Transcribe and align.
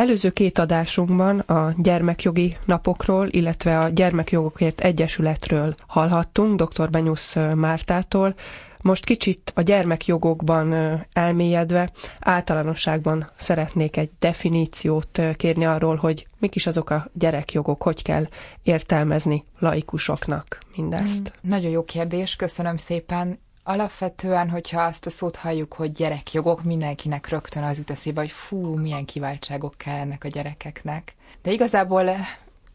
előző 0.00 0.30
két 0.30 0.58
adásunkban 0.58 1.38
a 1.38 1.74
gyermekjogi 1.76 2.56
napokról, 2.64 3.26
illetve 3.30 3.78
a 3.80 3.88
Gyermekjogokért 3.88 4.80
Egyesületről 4.80 5.74
hallhattunk 5.86 6.62
dr. 6.62 6.90
Benyusz 6.90 7.36
Mártától, 7.54 8.34
most 8.82 9.04
kicsit 9.04 9.52
a 9.54 9.60
gyermekjogokban 9.62 10.74
elmélyedve 11.12 11.90
általánosságban 12.20 13.30
szeretnék 13.36 13.96
egy 13.96 14.10
definíciót 14.18 15.20
kérni 15.36 15.64
arról, 15.64 15.96
hogy 15.96 16.26
mik 16.38 16.54
is 16.54 16.66
azok 16.66 16.90
a 16.90 17.06
gyerekjogok, 17.12 17.82
hogy 17.82 18.02
kell 18.02 18.26
értelmezni 18.62 19.44
laikusoknak 19.58 20.58
mindezt. 20.76 21.32
Mm, 21.46 21.48
nagyon 21.50 21.70
jó 21.70 21.84
kérdés, 21.84 22.36
köszönöm 22.36 22.76
szépen. 22.76 23.38
Alapvetően, 23.62 24.50
hogyha 24.50 24.82
azt 24.82 25.06
a 25.06 25.10
szót 25.10 25.36
halljuk, 25.36 25.72
hogy 25.72 25.92
gyerekjogok, 25.92 26.62
mindenkinek 26.62 27.28
rögtön 27.28 27.62
az 27.62 27.78
jut 27.78 27.90
eszébe, 27.90 28.20
hogy 28.20 28.30
fú, 28.30 28.76
milyen 28.76 29.04
kiváltságok 29.04 29.74
kell 29.76 30.08
a 30.20 30.28
gyerekeknek. 30.28 31.14
De 31.42 31.50
igazából 31.50 32.10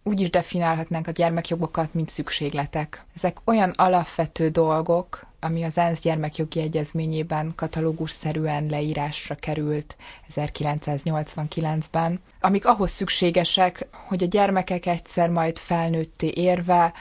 úgy 0.04 0.20
is 0.20 0.30
definálhatnánk 0.30 1.08
a 1.08 1.12
gyermekjogokat, 1.12 1.94
mint 1.94 2.10
szükségletek. 2.10 3.06
Ezek 3.16 3.38
olyan 3.46 3.70
alapvető 3.70 4.50
dolgok, 4.50 5.26
ami 5.40 5.64
az 5.64 5.78
ENSZ 5.78 6.02
gyermekjogi 6.02 6.60
egyezményében 6.60 7.54
katalógusszerűen 7.56 8.66
leírásra 8.66 9.36
került 9.36 9.96
1989-ben, 10.36 12.20
amik 12.42 12.66
ahhoz 12.66 12.92
szükségesek, 12.92 13.88
hogy 13.92 14.24
a 14.24 14.28
gyermekek 14.28 14.86
egyszer 14.86 15.30
majd 15.30 15.58
felnőtté 15.58 16.32
érve 16.36 16.94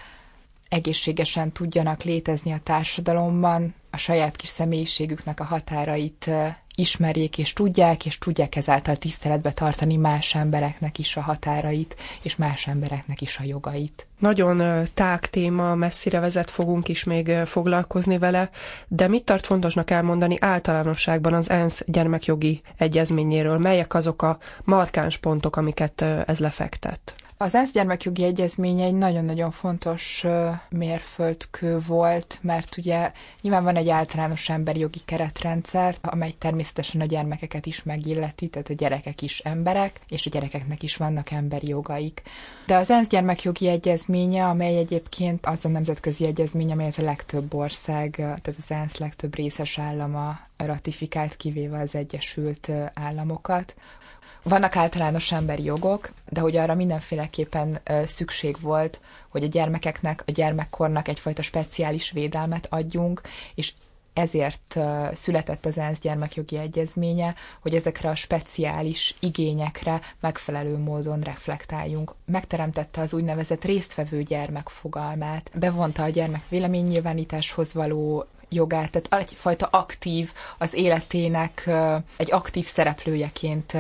egészségesen 0.75 1.53
tudjanak 1.53 2.03
létezni 2.03 2.53
a 2.53 2.61
társadalomban, 2.63 3.75
a 3.91 3.97
saját 3.97 4.37
kis 4.37 4.49
személyiségüknek 4.49 5.41
a 5.41 5.45
határait 5.45 6.31
ismerjék 6.75 7.39
és 7.39 7.53
tudják, 7.53 8.07
és 8.07 8.19
tudják 8.19 8.57
ezáltal 8.57 8.97
tiszteletbe 8.97 9.53
tartani 9.53 9.97
más 9.97 10.35
embereknek 10.35 10.99
is 10.99 11.17
a 11.17 11.21
határait, 11.21 11.97
és 12.23 12.37
más 12.37 12.67
embereknek 12.67 13.21
is 13.21 13.39
a 13.39 13.45
jogait. 13.45 14.07
Nagyon 14.19 14.85
tág 14.95 15.31
téma, 15.31 15.75
messzire 15.75 16.21
vezet, 16.21 16.51
fogunk 16.51 16.89
is 16.89 17.05
még 17.05 17.31
foglalkozni 17.45 18.19
vele, 18.19 18.51
de 18.89 19.09
mit 19.09 19.25
tart 19.25 19.47
fontosnak 19.47 19.91
elmondani 19.91 20.37
általánosságban 20.41 21.35
az 21.35 21.51
ENSZ 21.51 21.85
gyermekjogi 21.87 22.63
egyezményéről? 22.77 23.59
Melyek 23.59 23.95
azok 23.95 24.23
a 24.23 24.39
markáns 24.65 25.17
pontok, 25.19 25.57
amiket 25.57 26.03
ez 26.03 26.39
lefektet? 26.39 27.15
Az 27.37 27.55
ENSZ 27.55 27.73
gyermekjogi 27.73 28.25
egyezménye 28.25 28.85
egy 28.85 28.95
nagyon-nagyon 28.95 29.51
fontos 29.51 30.25
mérföldkő 30.69 31.79
volt, 31.87 32.39
mert 32.43 32.77
ugye 32.77 33.13
nyilván 33.41 33.65
van 33.65 33.77
egy 33.77 33.89
általános 33.89 34.49
emberi 34.49 34.79
jogi 34.79 35.01
keretrendszer, 35.05 35.97
amely 36.01 36.33
természetesen 36.39 37.01
a 37.01 37.05
gyermekeket 37.05 37.67
is 37.67 37.83
megilleti, 37.83 38.49
tehát 38.49 38.69
a 38.69 38.75
gyerekek 38.75 39.23
is 39.23 39.39
emberek, 39.39 40.01
és 40.09 40.27
a 40.27 40.31
gyerekeknek 40.31 40.83
is 40.83 40.97
vannak 40.97 41.31
emberi 41.31 41.69
jogaik. 41.69 42.23
De 42.67 42.77
az 42.77 42.91
ENSZ 42.91 43.09
gyermekjogi 43.09 43.69
egyezménye, 43.69 44.47
amely 44.47 44.77
egyébként 44.77 45.47
az 45.47 45.65
a 45.65 45.69
nemzetközi 45.69 46.27
egyezmény, 46.27 46.73
amelyet 46.73 46.99
a 46.99 47.03
legtöbb 47.03 47.55
ország, 47.55 48.11
tehát 48.17 48.55
az 48.59 48.65
ENSZ 48.69 48.99
legtöbb 48.99 49.35
részes 49.35 49.79
állama 49.79 50.35
ratifikált, 50.67 51.37
kivéve 51.37 51.79
az 51.79 51.95
Egyesült 51.95 52.71
Államokat, 52.95 53.75
vannak 54.43 54.77
általános 54.77 55.33
emberi 55.33 55.65
jogok, 55.65 56.13
de 56.29 56.41
hogy 56.41 56.57
arra 56.57 56.75
mindenféleképpen 56.75 57.81
szükség 58.07 58.57
volt, 58.61 59.01
hogy 59.29 59.45
a 59.45 59.47
gyermekeknek, 59.47 60.23
a 60.27 60.31
gyermekkornak 60.31 61.09
egyfajta 61.09 61.43
speciális 61.43 62.11
védelmet 62.11 62.67
adjunk, 62.71 63.21
és 63.55 63.73
ezért 64.13 64.79
született 65.13 65.67
az 65.67 65.79
ENSZ 65.79 65.99
gyermekjogi 65.99 66.57
egyezménye, 66.57 67.35
hogy 67.61 67.75
ezekre 67.75 68.09
a 68.09 68.15
speciális 68.15 69.15
igényekre 69.21 70.01
megfelelő 70.21 70.79
módon 70.79 71.21
reflektáljunk. 71.21 72.15
Megteremtette 72.27 73.01
az 73.01 73.15
úgynevezett 73.15 73.65
résztvevő 73.65 74.23
gyermek 74.23 74.69
fogalmát, 74.69 75.51
bevonta 75.55 76.03
a 76.03 76.09
gyermek 76.09 76.49
véleménynyilvánításhoz 76.49 77.75
való 77.75 78.27
jogát, 78.55 78.91
tehát 78.91 79.29
egyfajta 79.29 79.67
aktív, 79.67 80.33
az 80.59 80.75
életének 80.75 81.71
egy 82.17 82.33
aktív 82.33 82.67
szereplőjeként 82.67 83.77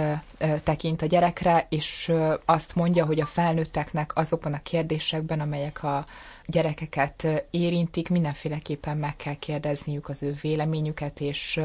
tekint 0.62 1.03
a 1.03 1.07
gyerekre, 1.07 1.67
és 1.69 2.12
azt 2.45 2.75
mondja, 2.75 3.05
hogy 3.05 3.21
a 3.21 3.27
felnőtteknek 3.27 4.17
azokban 4.17 4.53
a 4.53 4.63
kérdésekben, 4.63 5.41
amelyek 5.41 5.83
a 5.83 6.05
gyerekeket 6.47 7.44
érintik, 7.50 8.09
mindenféleképpen 8.09 8.97
meg 8.97 9.16
kell 9.16 9.34
kérdezniük 9.34 10.09
az 10.09 10.22
ő 10.22 10.34
véleményüket, 10.43 11.21
és 11.21 11.60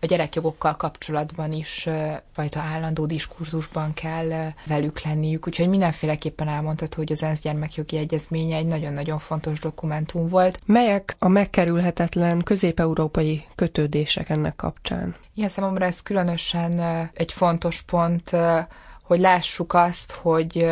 a 0.00 0.06
gyerekjogokkal 0.06 0.76
kapcsolatban 0.76 1.52
is 1.52 1.88
fajta 2.32 2.60
állandó 2.60 3.06
diskurzusban 3.06 3.94
kell 3.94 4.52
velük 4.66 5.00
lenniük. 5.02 5.46
Úgyhogy 5.46 5.68
mindenféleképpen 5.68 6.48
elmondható, 6.48 6.96
hogy 6.96 7.12
az 7.12 7.22
ENSZ 7.22 7.40
gyermekjogi 7.40 7.96
egyezménye 7.96 8.56
egy 8.56 8.66
nagyon-nagyon 8.66 9.18
fontos 9.18 9.58
dokumentum 9.60 10.28
volt. 10.28 10.60
Melyek 10.66 11.16
a 11.18 11.28
megkerülhetetlen 11.28 12.42
közép-európai 12.42 13.44
kötődések 13.54 14.28
ennek 14.28 14.56
kapcsán? 14.56 15.16
Ilyen 15.34 15.48
számomra 15.48 15.84
ez 15.84 16.02
különösen 16.02 16.80
egy 17.14 17.32
fontos 17.32 17.82
pont, 17.82 18.30
hogy 19.02 19.20
lássuk 19.20 19.74
azt, 19.74 20.12
hogy 20.12 20.66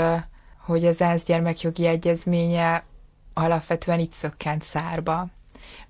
hogy 0.64 0.86
az 0.86 1.00
ENSZ 1.00 1.24
gyermekjogi 1.24 1.86
egyezménye 1.86 2.84
alapvetően 3.34 3.98
itt 3.98 4.12
szökkent 4.12 4.62
szárba. 4.62 5.26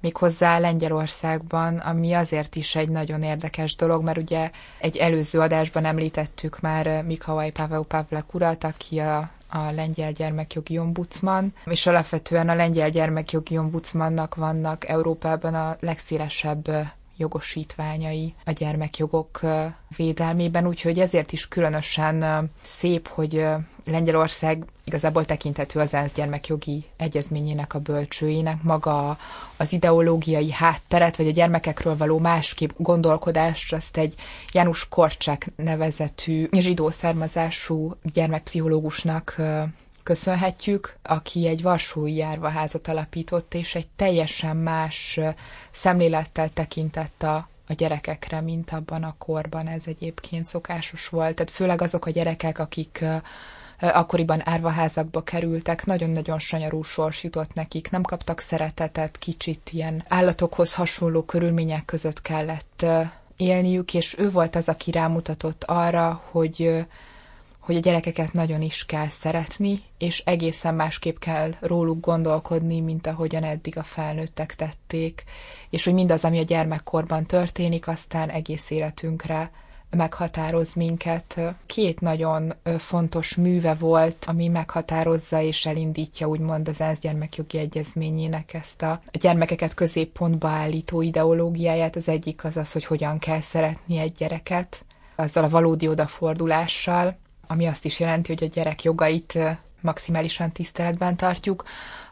Méghozzá 0.01 0.59
Lengyelországban, 0.59 1.77
ami 1.79 2.13
azért 2.13 2.57
is 2.57 2.75
egy 2.75 2.89
nagyon 2.89 3.23
érdekes 3.23 3.77
dolog, 3.77 4.03
mert 4.03 4.19
ugye 4.19 4.51
egy 4.79 4.97
előző 4.97 5.41
adásban 5.41 5.85
említettük 5.85 6.61
már 6.61 7.03
Mikhail 7.05 7.53
Pavel 7.53 7.83
Pavlak 7.83 8.35
urat, 8.35 8.65
aki 8.65 8.99
a, 8.99 9.19
a 9.51 9.71
lengyel 9.75 10.13
gyermekjogi 10.13 10.79
ombudsman, 10.79 11.53
és 11.65 11.87
alapvetően 11.87 12.49
a 12.49 12.55
lengyel 12.55 12.91
gyermekjogi 12.91 13.59
ombudsmannak 13.59 14.35
vannak 14.35 14.89
Európában 14.89 15.55
a 15.55 15.77
legszélesebb 15.81 16.69
jogosítványai 17.17 18.35
a 18.45 18.51
gyermekjogok 18.51 19.41
védelmében, 19.97 20.67
úgyhogy 20.67 20.99
ezért 20.99 21.33
is 21.33 21.49
különösen 21.49 22.51
szép, 22.63 23.09
hogy 23.09 23.47
Lengyelország 23.85 24.65
igazából 24.85 25.25
tekinthető 25.25 25.81
az 25.81 25.95
ENSZ 25.95 26.13
gyermekjogi 26.13 26.85
egyezményének 26.97 27.75
a 27.75 27.79
bölcsőjének, 27.79 28.63
maga 28.63 29.19
az 29.57 29.73
ideológiai 29.73 30.53
hátteret, 30.53 31.17
vagy 31.17 31.27
a 31.27 31.33
gyermekekről 31.33 31.97
való 31.97 32.19
másképp 32.19 32.71
gondolkodást, 32.77 33.73
azt 33.73 33.97
egy 33.97 34.15
János 34.53 34.89
Korcsák 34.89 35.47
nevezetű 35.57 36.49
zsidó 36.53 36.91
származású 36.91 37.97
gyermekpszichológusnak 38.03 39.37
köszönhetjük, 40.05 40.97
aki 41.03 41.47
egy 41.47 41.63
varsói 41.63 42.15
járvaházat 42.15 42.89
alapított, 42.89 43.55
és 43.55 43.75
egy 43.75 43.87
teljesen 43.97 44.57
más 44.57 45.21
szemlélettel 45.71 46.51
tekintett 46.51 47.23
a, 47.23 47.49
a 47.69 47.73
gyerekekre, 47.73 48.41
mint 48.41 48.71
abban 48.71 49.03
a 49.03 49.15
korban 49.19 49.67
ez 49.67 49.83
egyébként 49.87 50.45
szokásos 50.45 51.09
volt. 51.09 51.35
Tehát 51.35 51.53
főleg 51.53 51.83
azok 51.83 52.07
a 52.07 52.11
gyerekek, 52.11 52.59
akik 52.59 53.05
akkoriban 53.79 54.49
árvaházakba 54.49 55.23
kerültek, 55.23 55.87
nagyon-nagyon 55.87 56.39
sanyarú 56.39 56.83
sors 56.83 57.25
jutott 57.25 57.55
nekik, 57.55 57.91
nem 57.91 58.03
kaptak 58.03 58.41
szeretetet, 58.41 59.19
kicsit 59.19 59.71
ilyen 59.73 60.05
állatokhoz 60.09 60.75
hasonló 60.75 61.23
körülmények 61.23 61.85
között 61.85 62.23
kellett 62.23 62.87
élniük, 63.37 63.95
és 63.95 64.19
ő 64.19 64.31
volt 64.31 64.57
az, 64.57 64.69
aki 64.69 64.91
rámutatott 64.91 65.65
arra, 65.65 66.23
hogy 66.31 66.87
hogy 67.65 67.77
a 67.77 67.81
gyerekeket 67.81 68.33
nagyon 68.33 68.63
is 68.63 68.87
kell 68.87 69.09
szeretni, 69.09 69.83
és 69.99 70.23
egészen 70.25 70.75
másképp 70.75 71.19
kell 71.19 71.55
róluk 71.61 72.01
gondolkodni, 72.01 72.81
mint 72.81 73.07
ahogyan 73.07 73.45
eddig 73.45 73.79
a 73.79 73.83
felnőttek 73.83 74.55
tették, 74.55 75.25
és 75.71 75.85
hogy 75.85 75.95
mindaz, 75.95 76.25
ami 76.25 76.39
a 76.39 76.43
gyermekkorban 76.43 77.27
történik, 77.27 77.89
aztán 77.89 78.31
egész 78.31 78.71
életünkre 78.71 79.51
meghatároz 79.91 80.75
minket. 80.75 81.41
Két 81.67 82.01
nagyon 82.01 82.55
fontos 82.79 83.35
műve 83.35 83.75
volt, 83.75 84.25
ami 84.25 84.49
meghatározza 84.49 85.41
és 85.41 85.67
elindítja 85.67 86.27
úgymond 86.27 86.69
az 86.69 86.81
ENSZ 86.81 86.99
gyermekjogi 86.99 87.59
egyezményének 87.59 88.55
ezt 88.55 88.83
a 88.83 89.01
gyermekeket 89.13 89.75
középpontba 89.75 90.49
állító 90.49 91.01
ideológiáját. 91.01 91.97
Az 91.97 92.09
egyik 92.09 92.45
az 92.45 92.57
az, 92.57 92.73
hogy 92.73 92.85
hogyan 92.85 93.19
kell 93.19 93.41
szeretni 93.41 93.99
egy 93.99 94.13
gyereket, 94.13 94.85
azzal 95.17 95.45
a 95.45 95.49
valódi 95.49 95.89
odafordulással, 95.89 97.23
ami 97.55 97.67
azt 97.67 97.85
is 97.85 98.01
jelenti, 98.01 98.33
hogy 98.33 98.43
a 98.45 98.53
gyerek 98.55 98.83
jogait 98.83 99.39
maximálisan 99.81 100.53
tiszteletben 100.53 101.17
tartjuk, 101.17 101.65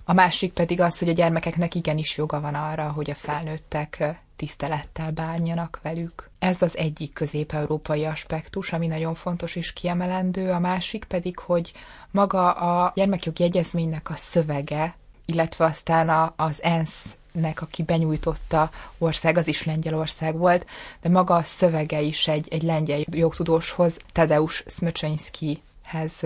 a 0.05 0.12
másik 0.12 0.53
pedig 0.53 0.81
az, 0.81 0.99
hogy 0.99 1.09
a 1.09 1.12
gyermekeknek 1.12 1.75
igenis 1.75 2.17
joga 2.17 2.41
van 2.41 2.55
arra, 2.55 2.91
hogy 2.91 3.11
a 3.11 3.15
felnőttek 3.15 4.21
tisztelettel 4.37 5.11
bánjanak 5.11 5.81
velük. 5.83 6.31
Ez 6.39 6.62
az 6.62 6.77
egyik 6.77 7.12
közép-európai 7.12 8.05
aspektus, 8.05 8.73
ami 8.73 8.87
nagyon 8.87 9.15
fontos 9.15 9.56
és 9.56 9.73
kiemelendő, 9.73 10.50
a 10.50 10.59
másik 10.59 11.05
pedig, 11.05 11.39
hogy 11.39 11.73
maga 12.11 12.53
a 12.53 12.93
gyermekjogi 12.94 13.43
egyezménynek 13.43 14.11
a 14.11 14.15
szövege, 14.17 14.94
illetve 15.25 15.65
aztán 15.65 16.09
a, 16.09 16.33
az 16.37 16.62
ENSZ 16.62 17.05
nek, 17.32 17.62
aki 17.62 17.82
benyújtotta 17.82 18.70
ország, 18.99 19.37
az 19.37 19.49
is 19.49 19.64
Lengyelország 19.64 20.37
volt, 20.37 20.67
de 21.00 21.08
maga 21.08 21.34
a 21.34 21.43
szövege 21.43 22.00
is 22.00 22.29
egy, 22.29 22.49
egy 22.50 22.62
lengyel 22.62 23.00
jogtudóshoz, 23.11 23.96
Tadeusz 24.12 24.64
Smöcsönyszkihez 24.67 26.25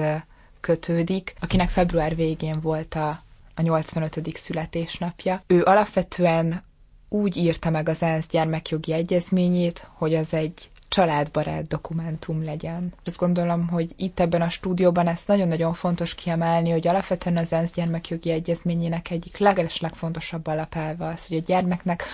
kötődik, 0.61 1.35
akinek 1.41 1.69
február 1.69 2.17
végén 2.17 2.61
volt 2.61 2.94
a, 2.94 3.20
a 3.55 3.62
85. 3.62 4.37
születésnapja. 4.37 5.43
Ő 5.47 5.62
alapvetően 5.64 6.64
úgy 7.08 7.37
írta 7.37 7.70
meg 7.70 7.88
az 7.88 8.03
ENSZ 8.03 8.26
gyermekjogi 8.26 8.93
egyezményét, 8.93 9.88
hogy 9.93 10.14
az 10.14 10.35
egy 10.35 10.70
családbarát 10.88 11.67
dokumentum 11.67 12.44
legyen. 12.44 12.93
Azt 13.05 13.19
gondolom, 13.19 13.69
hogy 13.69 13.94
itt 13.97 14.21
ebben 14.21 14.43
a 14.43 14.49
stúdióban 14.49 15.06
ezt 15.06 15.29
nagyon-nagyon 15.29 15.75
fontos 15.75 16.15
kiemelni, 16.15 16.71
hogy 16.71 16.88
alapvetően 16.88 17.37
az 17.37 17.53
ENSZ 17.53 17.73
gyermekjogi 17.73 18.31
egyezményének 18.31 19.11
egyik 19.11 19.38
leges 19.38 19.81
legfontosabb 19.81 20.47
alapelve 20.47 21.06
az, 21.06 21.27
hogy 21.27 21.37
a 21.37 21.43
gyermeknek 21.47 22.05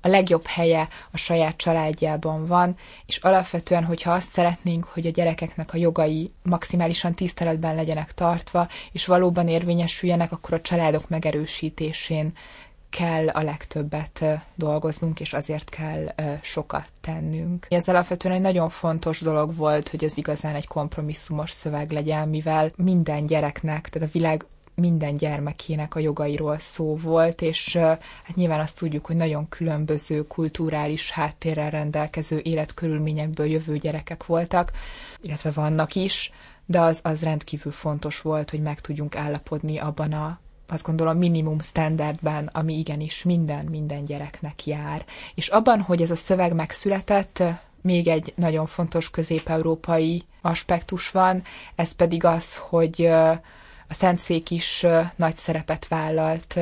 a 0.00 0.08
legjobb 0.08 0.46
helye 0.46 0.88
a 1.10 1.16
saját 1.16 1.56
családjában 1.56 2.46
van, 2.46 2.76
és 3.06 3.16
alapvetően, 3.16 3.84
hogyha 3.84 4.12
azt 4.12 4.30
szeretnénk, 4.30 4.84
hogy 4.84 5.06
a 5.06 5.10
gyerekeknek 5.10 5.74
a 5.74 5.76
jogai 5.76 6.32
maximálisan 6.42 7.14
tiszteletben 7.14 7.74
legyenek 7.74 8.12
tartva, 8.12 8.68
és 8.92 9.06
valóban 9.06 9.48
érvényesüljenek, 9.48 10.32
akkor 10.32 10.54
a 10.54 10.60
családok 10.60 11.08
megerősítésén 11.08 12.32
kell 12.90 13.28
a 13.28 13.42
legtöbbet 13.42 14.24
dolgoznunk, 14.54 15.20
és 15.20 15.32
azért 15.32 15.68
kell 15.68 16.14
sokat 16.42 16.88
tennünk. 17.00 17.66
Ez 17.70 17.88
alapvetően 17.88 18.34
egy 18.34 18.40
nagyon 18.40 18.68
fontos 18.68 19.20
dolog 19.20 19.56
volt, 19.56 19.88
hogy 19.88 20.04
ez 20.04 20.16
igazán 20.16 20.54
egy 20.54 20.66
kompromisszumos 20.66 21.50
szöveg 21.50 21.90
legyen, 21.90 22.28
mivel 22.28 22.72
minden 22.76 23.26
gyereknek, 23.26 23.88
tehát 23.88 24.08
a 24.08 24.12
világ 24.12 24.44
minden 24.74 25.16
gyermekének 25.16 25.94
a 25.94 25.98
jogairól 25.98 26.58
szó 26.58 26.96
volt, 26.96 27.42
és 27.42 27.76
hát 27.76 28.34
nyilván 28.34 28.60
azt 28.60 28.78
tudjuk, 28.78 29.06
hogy 29.06 29.16
nagyon 29.16 29.48
különböző 29.48 30.26
kulturális 30.26 31.10
háttérrel 31.10 31.70
rendelkező 31.70 32.40
életkörülményekből 32.42 33.46
jövő 33.46 33.76
gyerekek 33.76 34.26
voltak, 34.26 34.72
illetve 35.22 35.50
vannak 35.50 35.94
is, 35.94 36.32
de 36.66 36.80
az, 36.80 37.00
az 37.02 37.22
rendkívül 37.22 37.72
fontos 37.72 38.20
volt, 38.20 38.50
hogy 38.50 38.60
meg 38.60 38.80
tudjunk 38.80 39.16
állapodni 39.16 39.78
abban 39.78 40.12
a 40.12 40.38
azt 40.68 40.84
gondolom 40.84 41.16
minimum 41.18 41.60
standardben, 41.60 42.50
ami 42.52 42.78
igenis 42.78 43.22
minden, 43.22 43.64
minden 43.64 44.04
gyereknek 44.04 44.66
jár. 44.66 45.04
És 45.34 45.48
abban, 45.48 45.80
hogy 45.80 46.02
ez 46.02 46.10
a 46.10 46.16
szöveg 46.16 46.54
megszületett, 46.54 47.42
még 47.80 48.08
egy 48.08 48.32
nagyon 48.36 48.66
fontos 48.66 49.10
közép-európai 49.10 50.22
aspektus 50.40 51.10
van, 51.10 51.42
ez 51.74 51.92
pedig 51.92 52.24
az, 52.24 52.56
hogy 52.56 53.04
a 53.88 53.94
Szentszék 53.94 54.50
is 54.50 54.86
nagy 55.16 55.36
szerepet 55.36 55.88
vállalt 55.88 56.56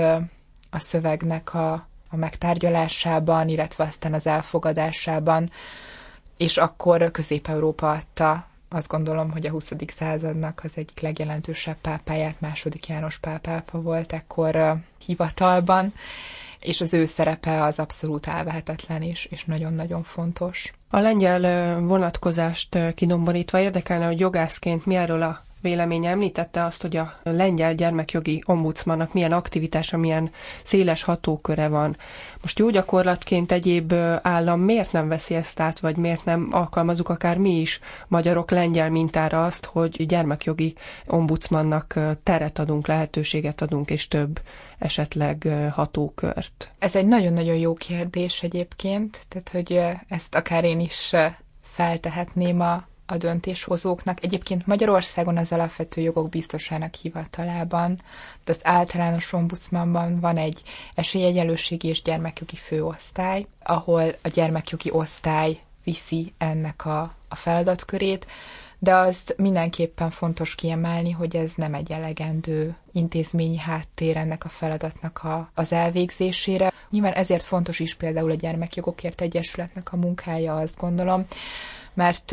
a 0.70 0.78
szövegnek 0.78 1.54
a, 1.54 1.72
a 2.10 2.16
megtárgyalásában, 2.16 3.48
illetve 3.48 3.84
aztán 3.84 4.14
az 4.14 4.26
elfogadásában, 4.26 5.50
és 6.36 6.56
akkor 6.56 7.10
Közép-Európa 7.10 7.90
adta 7.90 8.46
azt 8.68 8.88
gondolom, 8.88 9.30
hogy 9.30 9.46
a 9.46 9.50
20. 9.50 9.72
századnak 9.96 10.60
az 10.64 10.70
egyik 10.74 11.00
legjelentősebb 11.00 11.76
pápáját, 11.80 12.40
második 12.40 12.86
János 12.88 13.18
pápápa 13.18 13.80
volt 13.80 14.12
ekkor 14.12 14.76
hivatalban, 15.06 15.94
és 16.60 16.80
az 16.80 16.94
ő 16.94 17.04
szerepe 17.04 17.62
az 17.62 17.78
abszolút 17.78 18.26
elvehetetlen 18.26 19.02
is, 19.02 19.24
és 19.24 19.44
nagyon-nagyon 19.44 20.02
fontos. 20.02 20.72
A 20.90 20.98
lengyel 20.98 21.80
vonatkozást 21.80 22.94
kidomborítva 22.94 23.60
érdekelne, 23.60 24.06
hogy 24.06 24.20
jogászként 24.20 24.86
mi 24.86 24.94
erről 24.94 25.22
a 25.22 25.44
véleménye 25.66 26.10
említette 26.10 26.64
azt, 26.64 26.82
hogy 26.82 26.96
a 26.96 27.12
lengyel 27.22 27.74
gyermekjogi 27.74 28.42
ombudsmannak 28.46 29.12
milyen 29.12 29.32
aktivitása, 29.32 29.96
milyen 29.96 30.30
széles 30.62 31.02
hatóköre 31.02 31.68
van. 31.68 31.96
Most 32.40 32.58
jó 32.58 32.70
gyakorlatként 32.70 33.52
egyéb 33.52 33.92
állam 34.22 34.60
miért 34.60 34.92
nem 34.92 35.08
veszi 35.08 35.34
ezt 35.34 35.60
át, 35.60 35.78
vagy 35.80 35.96
miért 35.96 36.24
nem 36.24 36.48
alkalmazunk 36.50 37.08
akár 37.08 37.38
mi 37.38 37.60
is 37.60 37.80
magyarok 38.08 38.50
lengyel 38.50 38.90
mintára 38.90 39.44
azt, 39.44 39.64
hogy 39.64 40.06
gyermekjogi 40.06 40.74
ombudsmannak 41.06 41.98
teret 42.22 42.58
adunk, 42.58 42.86
lehetőséget 42.86 43.62
adunk, 43.62 43.90
és 43.90 44.08
több 44.08 44.40
esetleg 44.78 45.48
hatókört? 45.72 46.70
Ez 46.78 46.96
egy 46.96 47.06
nagyon-nagyon 47.06 47.56
jó 47.56 47.74
kérdés 47.74 48.42
egyébként, 48.42 49.18
tehát 49.28 49.48
hogy 49.48 49.80
ezt 50.08 50.34
akár 50.34 50.64
én 50.64 50.80
is 50.80 51.12
feltehetném 51.62 52.60
a 52.60 52.84
a 53.06 53.16
döntéshozóknak. 53.16 54.24
Egyébként 54.24 54.66
Magyarországon 54.66 55.36
az 55.36 55.52
alapvető 55.52 56.00
jogok 56.00 56.28
biztosának 56.28 56.94
hivatalában, 56.94 58.00
de 58.44 58.52
az 58.52 58.60
általános 58.62 59.32
ombudsmanban 59.32 60.20
van 60.20 60.36
egy 60.36 60.62
esélyegyelőségi 60.94 61.88
és 61.88 62.02
gyermekjogi 62.02 62.56
főosztály, 62.56 63.46
ahol 63.62 64.14
a 64.22 64.28
gyermekjogi 64.28 64.90
osztály 64.90 65.60
viszi 65.84 66.32
ennek 66.38 66.86
a, 66.86 67.14
a 67.28 67.34
feladatkörét, 67.34 68.26
de 68.78 68.94
azt 68.94 69.34
mindenképpen 69.38 70.10
fontos 70.10 70.54
kiemelni, 70.54 71.10
hogy 71.10 71.36
ez 71.36 71.52
nem 71.56 71.74
egy 71.74 71.92
elegendő 71.92 72.76
intézményi 72.92 73.58
háttér 73.58 74.16
ennek 74.16 74.44
a 74.44 74.48
feladatnak 74.48 75.24
a, 75.24 75.50
az 75.54 75.72
elvégzésére. 75.72 76.72
Nyilván 76.90 77.12
ezért 77.12 77.44
fontos 77.44 77.80
is 77.80 77.94
például 77.94 78.30
a 78.30 78.34
Gyermekjogokért 78.34 79.20
Egyesületnek 79.20 79.92
a 79.92 79.96
munkája, 79.96 80.56
azt 80.56 80.76
gondolom, 80.76 81.24
mert 81.96 82.32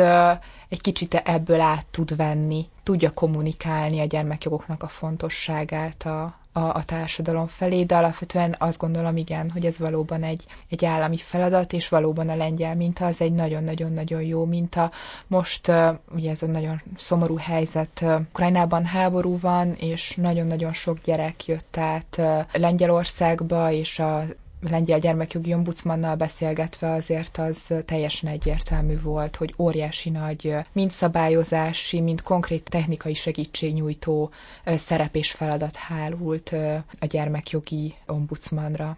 egy 0.70 0.82
kicsit 0.82 1.14
ebből 1.14 1.60
át 1.60 1.86
tud 1.86 2.16
venni, 2.16 2.68
tudja 2.84 3.14
kommunikálni 3.14 4.00
a 4.00 4.06
gyermekjogoknak 4.06 4.84
a 4.84 4.88
fontosságát 4.88 6.04
a, 6.04 6.38
a, 6.52 6.60
a 6.60 6.84
társadalom 6.84 7.48
felé, 7.48 7.84
de 7.84 7.96
alapvetően 7.96 8.56
azt 8.60 8.78
gondolom, 8.78 9.18
igen, 9.18 9.50
hogy 9.50 9.66
ez 9.66 9.80
valóban 9.80 10.24
egy, 10.24 10.46
egy 10.70 10.86
állami 10.86 11.18
feladat, 11.18 11.74
és 11.74 11.90
valóban 11.90 12.30
a 12.30 12.36
lengyel 12.36 12.76
minta 12.76 13.06
az 13.06 13.22
egy 13.22 13.34
nagyon-nagyon-nagyon 13.34 14.22
jó 14.22 14.46
minta. 14.46 14.92
Most 15.28 15.72
ugye 16.16 16.30
ez 16.30 16.42
a 16.42 16.48
nagyon 16.48 16.82
szomorú 16.98 17.38
helyzet, 17.38 18.06
Ukrajnában 18.30 18.86
háború 18.86 19.40
van, 19.40 19.74
és 19.80 20.16
nagyon-nagyon 20.16 20.74
sok 20.74 21.00
gyerek 21.00 21.46
jött 21.46 21.78
át 21.78 22.22
Lengyelországba, 22.52 23.72
és 23.72 24.00
a 24.00 24.24
lengyel 24.70 25.00
gyermekjogi 25.00 25.54
ombudsmannal 25.54 26.16
beszélgetve 26.16 26.92
azért 26.92 27.38
az 27.38 27.74
teljesen 27.86 28.30
egyértelmű 28.30 29.02
volt, 29.02 29.36
hogy 29.36 29.54
óriási 29.58 30.10
nagy 30.10 30.56
mind 30.72 30.92
szabályozási, 30.92 32.02
mind 32.02 32.22
konkrét 32.22 32.70
technikai 32.70 33.14
segítségnyújtó 33.14 34.32
szerep 34.66 35.16
és 35.16 35.32
feladat 35.32 35.76
hálult 35.76 36.56
a 37.00 37.06
gyermekjogi 37.06 37.94
ombudsmanra. 38.08 38.98